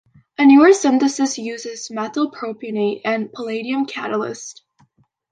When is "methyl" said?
1.91-2.31